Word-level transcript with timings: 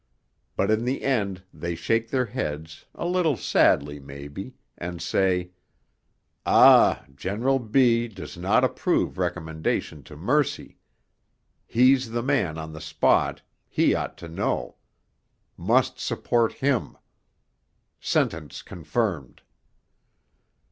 But 0.55 0.71
in 0.71 0.83
the 0.83 1.03
end 1.03 1.43
they 1.53 1.75
shake 1.75 2.09
their 2.09 2.25
heads, 2.25 2.85
a 2.95 3.05
little 3.05 3.37
sadly, 3.37 3.99
maybe, 3.99 4.55
and 4.75 4.99
say, 4.99 5.51
'Ah, 6.43 7.05
General 7.13 7.59
B 7.59 8.07
does 8.07 8.35
not 8.35 8.63
approve 8.63 9.19
recommendation 9.19 10.01
to 10.05 10.17
mercy. 10.17 10.79
He's 11.67 12.09
the 12.09 12.23
man 12.23 12.57
on 12.57 12.73
the 12.73 12.81
spot, 12.81 13.43
he 13.69 13.93
ought 13.93 14.17
to 14.17 14.27
know. 14.27 14.77
Must 15.55 15.99
support 15.99 16.53
him. 16.53 16.97
Sentence 17.99 18.63
confirmed.' 18.63 19.43